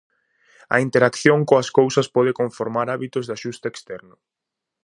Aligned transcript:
A 0.75 0.77
interacción 0.85 1.39
coas 1.49 1.69
cousas 1.77 2.07
pode 2.15 2.31
conformar 2.41 2.87
hábitos 2.93 3.23
de 3.25 3.33
axuste 3.37 3.65
externo. 3.73 4.15